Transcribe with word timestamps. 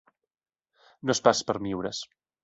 No 1.09 1.15
és 1.15 1.21
pas 1.27 1.41
per 1.49 1.55
miures. 1.67 2.01